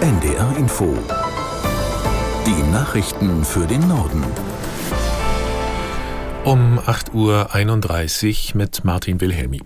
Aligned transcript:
NDR 0.00 0.56
Info. 0.56 0.96
Die 2.46 2.72
Nachrichten 2.72 3.44
für 3.44 3.66
den 3.66 3.86
Norden. 3.86 4.24
Um 6.42 6.78
8.31 6.78 7.12
Uhr 8.54 8.56
mit 8.56 8.82
Martin 8.82 9.20
Wilhelmi. 9.20 9.60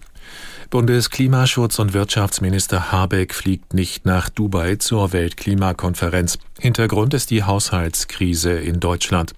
Bundesklimaschutz- 0.71 1.79
und 1.79 1.93
Wirtschaftsminister 1.93 2.91
Habeck 2.91 3.33
fliegt 3.33 3.75
nicht 3.75 4.07
nach 4.07 4.29
Dubai 4.29 4.75
zur 4.75 5.13
Weltklimakonferenz. 5.13 6.41
Hintergrund 6.59 7.15
ist 7.15 7.31
die 7.31 7.45
Haushaltskrise 7.45 8.55
in 8.55 8.81
Deutschland. 8.81 9.35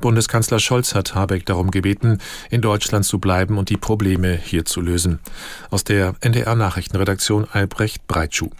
Bundeskanzler 0.00 0.60
Scholz 0.60 0.94
hat 0.94 1.16
Habeck 1.16 1.46
darum 1.46 1.72
gebeten, 1.72 2.18
in 2.48 2.60
Deutschland 2.60 3.04
zu 3.04 3.18
bleiben 3.18 3.58
und 3.58 3.70
die 3.70 3.76
Probleme 3.76 4.36
hier 4.36 4.64
zu 4.64 4.80
lösen. 4.80 5.18
Aus 5.70 5.82
der 5.82 6.14
NDR 6.20 6.54
Nachrichtenredaktion 6.54 7.48
Albrecht 7.50 8.06
Breitschuh. 8.06 8.50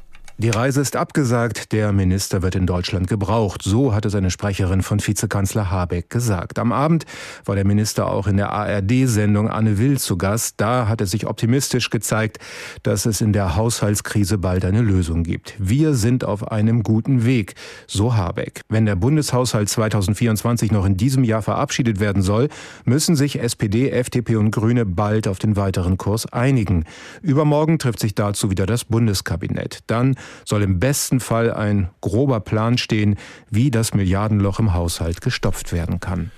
Die 0.40 0.50
Reise 0.50 0.80
ist 0.80 0.94
abgesagt, 0.94 1.72
der 1.72 1.90
Minister 1.90 2.42
wird 2.42 2.54
in 2.54 2.64
Deutschland 2.64 3.08
gebraucht. 3.08 3.62
So 3.64 3.92
hatte 3.92 4.08
seine 4.08 4.30
Sprecherin 4.30 4.82
von 4.82 5.04
Vizekanzler 5.04 5.68
Habeck 5.68 6.10
gesagt. 6.10 6.60
Am 6.60 6.70
Abend 6.70 7.06
war 7.44 7.56
der 7.56 7.66
Minister 7.66 8.06
auch 8.06 8.28
in 8.28 8.36
der 8.36 8.52
ARD-Sendung 8.52 9.50
Anne 9.50 9.78
Will 9.78 9.98
zu 9.98 10.16
Gast. 10.16 10.54
Da 10.58 10.86
hat 10.86 11.00
er 11.00 11.08
sich 11.08 11.26
optimistisch 11.26 11.90
gezeigt, 11.90 12.38
dass 12.84 13.04
es 13.04 13.20
in 13.20 13.32
der 13.32 13.56
Haushaltskrise 13.56 14.38
bald 14.38 14.64
eine 14.64 14.80
Lösung 14.80 15.24
gibt. 15.24 15.54
Wir 15.58 15.94
sind 15.94 16.22
auf 16.22 16.52
einem 16.52 16.84
guten 16.84 17.24
Weg, 17.24 17.56
so 17.88 18.14
Habeck. 18.14 18.60
Wenn 18.68 18.86
der 18.86 18.94
Bundeshaushalt 18.94 19.68
2024 19.68 20.70
noch 20.70 20.86
in 20.86 20.96
diesem 20.96 21.24
Jahr 21.24 21.42
verabschiedet 21.42 21.98
werden 21.98 22.22
soll, 22.22 22.48
müssen 22.84 23.16
sich 23.16 23.40
SPD, 23.40 23.90
FDP 23.90 24.36
und 24.36 24.52
Grüne 24.52 24.86
bald 24.86 25.26
auf 25.26 25.40
den 25.40 25.56
weiteren 25.56 25.98
Kurs 25.98 26.32
einigen. 26.32 26.84
Übermorgen 27.22 27.80
trifft 27.80 27.98
sich 27.98 28.14
dazu 28.14 28.52
wieder 28.52 28.66
das 28.66 28.84
Bundeskabinett. 28.84 29.80
Dann 29.88 30.14
soll 30.44 30.62
im 30.62 30.80
besten 30.80 31.20
Fall 31.20 31.52
ein 31.52 31.90
grober 32.00 32.40
Plan 32.40 32.78
stehen, 32.78 33.16
wie 33.50 33.70
das 33.70 33.94
Milliardenloch 33.94 34.58
im 34.58 34.74
Haushalt 34.74 35.20
gestopft 35.20 35.72
werden 35.72 36.00
kann. 36.00 36.30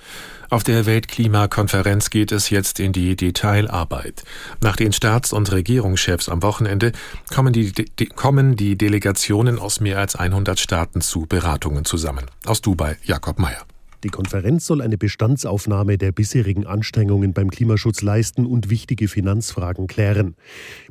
Auf 0.51 0.65
der 0.65 0.85
Weltklimakonferenz 0.85 2.11
geht 2.11 2.33
es 2.33 2.51
jetzt 2.51 2.81
in 2.81 2.93
die 2.93 3.15
Detailarbeit. 3.15 4.25
Nach 4.61 4.75
den 4.75 4.93
Staats- 4.93 5.33
und 5.33 5.53
Regierungschefs 5.53 6.29
am 6.29 6.43
Wochenende 6.43 6.91
kommen 7.33 7.53
die, 7.53 7.71
die, 7.73 8.07
kommen 8.07 8.57
die 8.57 8.77
Delegationen 8.77 9.61
aus 9.61 9.79
mehr 9.79 9.99
als 9.99 10.17
100 10.17 10.59
Staaten 10.59 11.03
zu 11.03 11.27
Beratungen 11.27 11.85
zusammen. 11.85 12.27
Aus 12.47 12.61
Dubai, 12.61 12.97
Jakob 13.05 13.39
Mayer. 13.39 13.65
Die 14.03 14.09
Konferenz 14.09 14.67
soll 14.67 14.81
eine 14.81 14.97
Bestandsaufnahme 14.97 15.99
der 15.99 16.11
bisherigen 16.11 16.67
Anstrengungen 16.67 17.35
beim 17.35 17.51
Klimaschutz 17.51 18.01
leisten 18.01 18.47
und 18.47 18.71
wichtige 18.71 19.09
Finanzfragen 19.09 19.89
klären. 19.89 20.37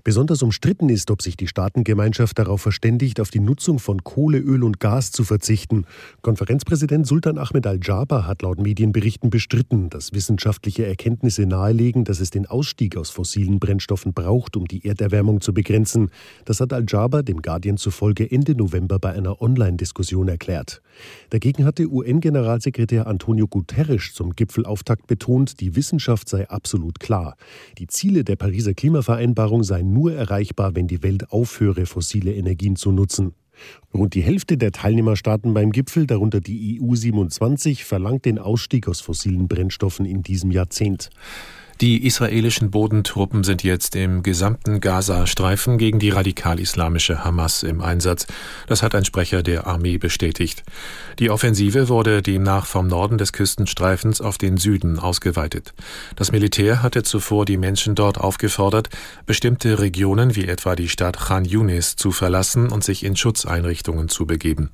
Besonders 0.04 0.44
umstritten 0.44 0.90
ist, 0.90 1.10
ob 1.10 1.24
sich 1.24 1.36
die 1.36 1.48
Staatengemeinschaft 1.48 2.38
darauf 2.38 2.62
verständigt, 2.62 3.20
auf 3.20 3.32
die 3.32 3.40
Nutzung 3.40 3.80
von 3.80 4.04
Kohle, 4.04 4.38
Öl 4.38 4.64
und 4.64 4.80
Gas 4.80 5.12
zu 5.12 5.24
verzichten. 5.24 5.86
Konferenzpräsident 6.22 7.08
Sultan 7.08 7.40
Ahmed 7.40 7.66
Al-Jaber 7.66 8.28
hat 8.28 8.44
laut 8.44 8.60
Medienberichten 8.60 9.32
bestritten, 9.32 9.90
dass 9.90 10.14
wissenschaftliche 10.14 10.86
Erkenntnisse 10.86 11.48
nahelegen, 11.48 12.04
dass 12.04 12.20
es 12.20 12.30
den 12.30 12.46
Ausstieg 12.46 12.96
aus 12.96 13.10
fossilen 13.10 13.60
Brennstoffen 13.60 14.14
braucht, 14.14 14.56
um 14.56 14.68
die 14.68 14.86
Erderwärmung 14.86 15.42
zu 15.42 15.52
begrenzen. 15.52 16.12
Das 16.46 16.62
hat 16.62 16.74
Al-Jaber 16.74 17.24
dem 17.24 17.42
Guardian 17.42 17.78
zufolge 17.78 18.30
Ende 18.30 18.54
November 18.54 19.00
bei 19.00 19.14
einer 19.14 19.42
Online-Diskussion 19.42 20.28
erklärt. 20.28 20.84
Dagegen 21.32 21.66
hatte 21.66 21.88
UN-Generalsekretär 21.88 22.99
Sekretär 23.00 23.08
Antonio 23.08 23.48
Guterres 23.48 24.14
zum 24.14 24.36
Gipfelauftakt 24.36 25.08
betont, 25.08 25.62
die 25.62 25.76
Wissenschaft 25.76 26.28
sei 26.28 26.50
absolut 26.50 27.00
klar. 27.00 27.36
Die 27.78 27.88
Ziele 27.88 28.24
der 28.24 28.36
Pariser 28.36 28.74
Klimavereinbarung 28.74 29.64
seien 29.64 29.94
nur 29.94 30.14
erreichbar, 30.14 30.76
wenn 30.76 30.88
die 30.88 31.02
Welt 31.02 31.32
aufhöre, 31.32 31.86
fossile 31.86 32.34
Energien 32.34 32.76
zu 32.76 32.92
nutzen. 32.92 33.34
Rund 33.94 34.16
die 34.16 34.22
Hälfte 34.22 34.58
der 34.58 34.72
Teilnehmerstaaten 34.72 35.54
beim 35.54 35.72
Gipfel, 35.72 36.08
darunter 36.08 36.42
die 36.42 36.82
EU 36.82 36.96
27, 36.96 37.86
verlangt 37.86 38.26
den 38.26 38.38
Ausstieg 38.40 38.88
aus 38.88 39.02
fossilen 39.02 39.48
Brennstoffen 39.48 40.06
in 40.06 40.22
diesem 40.22 40.52
Jahrzehnt. 40.52 41.10
Die 41.82 42.06
israelischen 42.06 42.72
Bodentruppen 42.72 43.46
sind 43.46 43.64
jetzt 43.64 43.96
im 43.96 44.22
gesamten 44.22 44.82
Gaza-Streifen 44.82 45.78
gegen 45.78 45.98
die 45.98 46.10
radikal-islamische 46.10 47.24
Hamas 47.24 47.64
im 47.64 47.80
Einsatz. 47.80 48.28
Das 48.68 48.84
hat 48.84 48.96
ein 48.96 49.06
Sprecher 49.06 49.44
der 49.44 49.66
Armee 49.66 49.98
bestätigt. 49.98 50.64
Die 51.20 51.30
Offensive 51.30 51.88
wurde 51.88 52.22
demnach 52.22 52.66
vom 52.66 52.88
Norden 52.88 53.18
des 53.18 53.32
Küstenstreifens 53.32 54.20
auf 54.20 54.38
den 54.38 54.58
Süden 54.58 55.00
ausgeweitet. 55.00 55.74
Das 56.18 56.34
Militär 56.34 56.84
hatte 56.84 57.04
zuvor 57.04 57.46
die 57.46 57.56
Menschen 57.56 57.96
dort 57.96 58.18
aufgefordert, 58.18 58.90
bestimmte 59.26 59.80
Regionen 59.80 60.36
wie 60.36 60.50
etwa 60.50 60.76
die 60.76 60.90
Stadt 60.90 61.18
Khan 61.18 61.46
Yunis 61.46 61.96
zu 61.96 62.12
verlassen 62.12 62.74
und 62.74 62.84
sich 62.84 63.06
in 63.06 63.16
Schutzeinrichtungen 63.16 64.10
zu 64.10 64.26
begeben. 64.26 64.72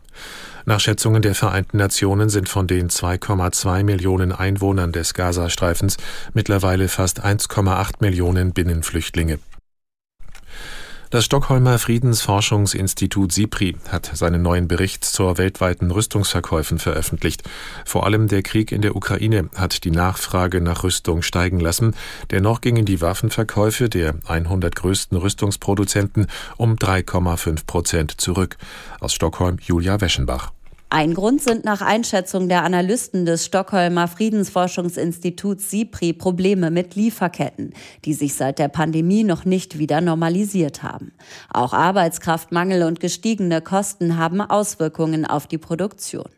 Nach 0.67 0.79
Schätzungen 0.79 1.21
der 1.21 1.35
Vereinten 1.35 1.77
Nationen 1.77 2.29
sind 2.29 2.49
von 2.49 2.65
den 2.65 2.89
2,2 2.89 3.83
Millionen 3.83 4.31
Einwohnern 4.31 4.91
des 4.91 5.13
Gazastreifens 5.13 5.97
mittlerweile 6.33 6.87
fast 6.87 7.23
1,8 7.23 7.97
Millionen 7.99 8.51
Binnenflüchtlinge. 8.51 9.37
Das 11.11 11.23
Stockholmer 11.23 11.77
Friedensforschungsinstitut 11.77 13.31
SIPRI 13.31 13.77
hat 13.89 14.09
seinen 14.15 14.41
neuen 14.41 14.67
Bericht 14.67 15.05
zur 15.05 15.37
weltweiten 15.37 15.91
Rüstungsverkäufen 15.91 16.79
veröffentlicht. 16.79 17.43
Vor 17.85 18.05
allem 18.05 18.27
der 18.27 18.41
Krieg 18.41 18.71
in 18.71 18.81
der 18.81 18.95
Ukraine 18.95 19.49
hat 19.55 19.83
die 19.83 19.91
Nachfrage 19.91 20.61
nach 20.61 20.83
Rüstung 20.83 21.21
steigen 21.21 21.59
lassen. 21.59 21.95
Dennoch 22.31 22.59
gingen 22.59 22.85
die 22.85 23.01
Waffenverkäufe 23.01 23.87
der 23.87 24.15
100 24.25 24.75
größten 24.75 25.15
Rüstungsproduzenten 25.15 26.25
um 26.57 26.75
3,5 26.75 27.67
Prozent 27.67 28.19
zurück. 28.19 28.57
Aus 28.99 29.13
Stockholm 29.13 29.57
Julia 29.61 30.01
Weschenbach. 30.01 30.54
Ein 30.89 31.15
Grund 31.15 31.41
sind 31.41 31.65
nach 31.65 31.81
Einschätzung 31.81 32.47
der 32.47 32.63
Analysten 32.63 33.25
des 33.25 33.45
Stockholmer 33.45 34.07
Friedensforschungsinstituts 34.07 35.71
SIPRI 35.71 36.13
Probleme 36.13 36.69
mit 36.69 36.95
Lieferketten, 36.95 37.73
die 38.05 38.13
sich 38.13 38.35
seit 38.35 38.59
der 38.59 38.67
Pandemie 38.67 39.23
noch 39.23 39.45
nicht 39.45 39.79
wieder 39.79 39.99
normalisiert 39.99 40.83
haben. 40.83 41.11
Auch 41.51 41.73
Arbeitskraftmangel 41.73 42.83
und 42.83 42.99
gestiegene 42.99 43.61
Kosten 43.61 44.17
haben 44.17 44.41
Auswirkungen 44.41 45.25
auf 45.25 45.47
die 45.47 45.57
Produktion. 45.57 46.29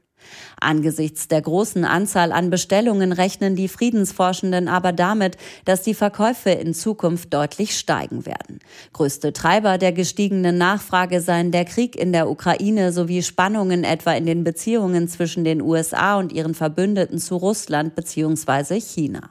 Angesichts 0.60 1.28
der 1.28 1.42
großen 1.42 1.86
Anzahl 1.86 2.32
an 2.32 2.50
Bestellungen 2.50 3.12
rechnen 3.12 3.56
die 3.56 3.68
Friedensforschenden 3.68 4.68
aber 4.68 4.92
damit, 4.92 5.38
dass 5.66 5.84
die 5.84 5.94
Verkäufe 5.94 6.50
in 6.50 6.74
Zukunft 6.74 7.34
deutlich 7.34 7.78
steigen 7.78 8.26
werden. 8.26 8.60
Größte 8.94 9.34
Treiber 9.34 9.78
der 9.78 9.92
gestiegenen 9.92 10.58
Nachfrage 10.58 11.22
seien 11.22 11.52
der 11.52 11.66
Krieg 11.66 11.96
in 11.96 12.12
der 12.12 12.30
Ukraine 12.30 12.92
sowie 12.92 13.24
Spannungen 13.24 13.84
etwa 13.84 14.14
in 14.14 14.26
den 14.26 14.44
Beziehungen 14.44 15.08
zwischen 15.08 15.44
den 15.44 15.62
USA 15.62 16.18
und 16.18 16.32
ihren 16.32 16.56
Verbündeten 16.56 17.20
zu 17.20 17.36
Russland 17.36 17.96
bzw. 17.96 18.80
China. 18.80 19.30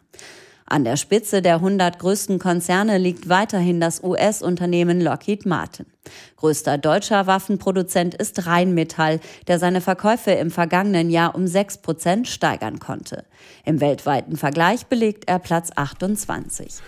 An 0.69 0.82
der 0.82 0.97
Spitze 0.97 1.43
der 1.43 1.54
100 1.54 2.00
größten 2.00 2.41
Konzerne 2.41 2.99
liegt 2.99 3.28
weiterhin 3.28 3.81
das 3.81 4.03
US-Unternehmen 4.03 5.00
Lockheed 5.00 5.47
Martin. 5.47 5.87
Größter 6.37 6.77
deutscher 6.77 7.28
Waffenproduzent 7.28 8.16
ist 8.16 8.47
Rheinmetall, 8.47 9.21
der 9.47 9.60
seine 9.60 9.81
Verkäufe 9.81 10.32
im 10.32 10.50
vergangenen 10.50 11.09
Jahr 11.09 11.37
um 11.37 11.47
6 11.47 11.78
Prozent 11.78 12.26
steigern 12.26 12.81
konnte. 12.81 13.25
Im 13.65 13.81
weltweiten 13.81 14.37
Vergleich 14.37 14.87
belegt 14.87 15.28
er 15.28 15.38
Platz 15.38 15.71
28. 15.75 16.82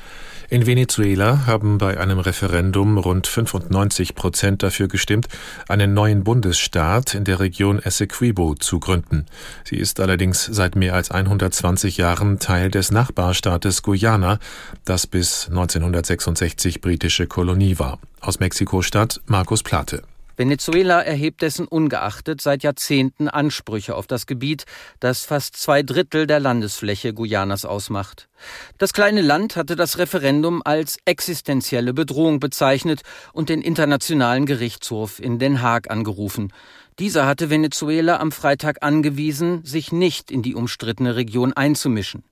In 0.50 0.66
Venezuela 0.66 1.44
haben 1.44 1.76
bei 1.76 2.00
einem 2.00 2.18
Referendum 2.20 2.96
rund 2.96 3.26
95 3.26 4.14
Prozent 4.14 4.62
dafür 4.62 4.88
gestimmt, 4.88 5.28
einen 5.68 5.92
neuen 5.92 6.24
Bundesstaat 6.24 7.14
in 7.14 7.24
der 7.24 7.38
Region 7.38 7.78
Essequibo 7.78 8.54
zu 8.54 8.80
gründen. 8.80 9.26
Sie 9.64 9.76
ist 9.76 10.00
allerdings 10.00 10.46
seit 10.46 10.74
mehr 10.74 10.94
als 10.94 11.10
120 11.10 11.98
Jahren 11.98 12.38
Teil 12.38 12.70
des 12.70 12.90
Nachbarstaates 12.90 13.82
Guyana, 13.82 14.38
das 14.86 15.06
bis 15.06 15.48
1966 15.48 16.80
britische 16.80 17.26
Kolonie 17.26 17.78
war. 17.78 17.98
Aus 18.22 18.40
Mexiko-Stadt 18.40 19.20
Markus 19.26 19.62
Plate. 19.62 20.02
Venezuela 20.38 21.02
erhebt 21.02 21.42
dessen 21.42 21.66
ungeachtet 21.66 22.40
seit 22.40 22.62
Jahrzehnten 22.62 23.26
Ansprüche 23.28 23.96
auf 23.96 24.06
das 24.06 24.26
Gebiet, 24.26 24.66
das 25.00 25.24
fast 25.24 25.56
zwei 25.56 25.82
Drittel 25.82 26.28
der 26.28 26.38
Landesfläche 26.38 27.12
Guyanas 27.12 27.64
ausmacht. 27.64 28.28
Das 28.78 28.92
kleine 28.92 29.20
Land 29.20 29.56
hatte 29.56 29.74
das 29.74 29.98
Referendum 29.98 30.62
als 30.64 30.98
existenzielle 31.04 31.92
Bedrohung 31.92 32.38
bezeichnet 32.38 33.02
und 33.32 33.48
den 33.48 33.60
Internationalen 33.60 34.46
Gerichtshof 34.46 35.18
in 35.18 35.40
Den 35.40 35.60
Haag 35.60 35.90
angerufen. 35.90 36.52
Dieser 37.00 37.26
hatte 37.26 37.50
Venezuela 37.50 38.20
am 38.20 38.30
Freitag 38.30 38.84
angewiesen, 38.84 39.64
sich 39.64 39.90
nicht 39.90 40.30
in 40.30 40.42
die 40.42 40.54
umstrittene 40.54 41.16
Region 41.16 41.52
einzumischen. 41.52 42.22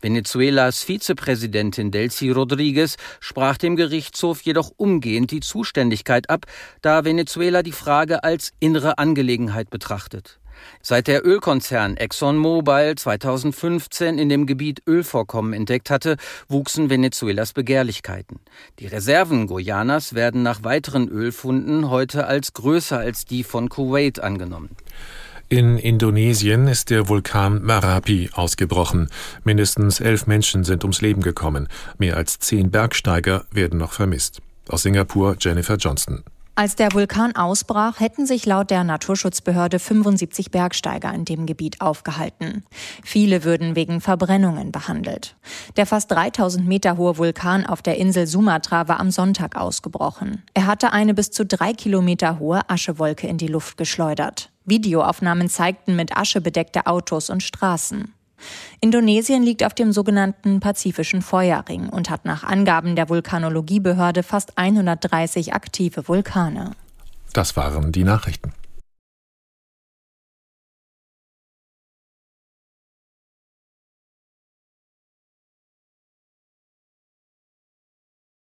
Venezuelas 0.00 0.82
Vizepräsidentin 0.82 1.90
Delcy 1.90 2.30
Rodriguez 2.30 2.96
sprach 3.20 3.56
dem 3.56 3.76
Gerichtshof 3.76 4.42
jedoch 4.42 4.72
umgehend 4.76 5.30
die 5.30 5.40
Zuständigkeit 5.40 6.30
ab, 6.30 6.46
da 6.82 7.04
Venezuela 7.04 7.62
die 7.62 7.72
Frage 7.72 8.24
als 8.24 8.52
innere 8.60 8.98
Angelegenheit 8.98 9.70
betrachtet. 9.70 10.38
Seit 10.82 11.06
der 11.06 11.26
Ölkonzern 11.26 11.96
ExxonMobil 11.96 12.94
2015 12.96 14.18
in 14.18 14.28
dem 14.28 14.46
Gebiet 14.46 14.82
Ölvorkommen 14.86 15.52
entdeckt 15.52 15.90
hatte, 15.90 16.16
wuchsen 16.48 16.90
Venezuelas 16.90 17.52
Begehrlichkeiten. 17.52 18.40
Die 18.78 18.86
Reserven 18.86 19.46
Guyanas 19.46 20.14
werden 20.14 20.42
nach 20.42 20.64
weiteren 20.64 21.08
Ölfunden 21.08 21.90
heute 21.90 22.26
als 22.26 22.52
größer 22.52 22.98
als 22.98 23.24
die 23.24 23.44
von 23.44 23.68
Kuwait 23.68 24.20
angenommen. 24.20 24.70
In 25.48 25.78
Indonesien 25.78 26.66
ist 26.66 26.90
der 26.90 27.08
Vulkan 27.08 27.62
Marapi 27.62 28.30
ausgebrochen. 28.32 29.08
Mindestens 29.44 30.00
elf 30.00 30.26
Menschen 30.26 30.64
sind 30.64 30.82
ums 30.82 31.02
Leben 31.02 31.22
gekommen. 31.22 31.68
Mehr 31.98 32.16
als 32.16 32.40
zehn 32.40 32.72
Bergsteiger 32.72 33.44
werden 33.52 33.78
noch 33.78 33.92
vermisst. 33.92 34.40
Aus 34.68 34.82
Singapur 34.82 35.36
Jennifer 35.38 35.76
Johnston. 35.76 36.24
Als 36.56 36.74
der 36.74 36.92
Vulkan 36.92 37.36
ausbrach, 37.36 38.00
hätten 38.00 38.26
sich 38.26 38.44
laut 38.44 38.70
der 38.70 38.82
Naturschutzbehörde 38.82 39.78
75 39.78 40.50
Bergsteiger 40.50 41.14
in 41.14 41.24
dem 41.24 41.46
Gebiet 41.46 41.80
aufgehalten. 41.80 42.64
Viele 43.04 43.44
würden 43.44 43.76
wegen 43.76 44.00
Verbrennungen 44.00 44.72
behandelt. 44.72 45.36
Der 45.76 45.86
fast 45.86 46.10
3000 46.10 46.66
Meter 46.66 46.96
hohe 46.96 47.18
Vulkan 47.18 47.64
auf 47.64 47.82
der 47.82 47.98
Insel 47.98 48.26
Sumatra 48.26 48.88
war 48.88 48.98
am 48.98 49.12
Sonntag 49.12 49.54
ausgebrochen. 49.54 50.42
Er 50.54 50.66
hatte 50.66 50.92
eine 50.92 51.14
bis 51.14 51.30
zu 51.30 51.46
drei 51.46 51.72
Kilometer 51.72 52.40
hohe 52.40 52.68
Aschewolke 52.68 53.28
in 53.28 53.38
die 53.38 53.46
Luft 53.46 53.76
geschleudert. 53.76 54.50
Videoaufnahmen 54.66 55.48
zeigten 55.48 55.96
mit 55.96 56.16
Asche 56.16 56.40
bedeckte 56.40 56.86
Autos 56.86 57.30
und 57.30 57.42
Straßen. 57.42 58.12
Indonesien 58.80 59.42
liegt 59.42 59.64
auf 59.64 59.74
dem 59.74 59.92
sogenannten 59.92 60.60
Pazifischen 60.60 61.22
Feuerring 61.22 61.88
und 61.88 62.10
hat 62.10 62.24
nach 62.24 62.44
Angaben 62.44 62.94
der 62.94 63.08
Vulkanologiebehörde 63.08 64.22
fast 64.22 64.58
130 64.58 65.54
aktive 65.54 66.06
Vulkane. 66.06 66.72
Das 67.32 67.56
waren 67.56 67.92
die 67.92 68.04
Nachrichten. 68.04 68.52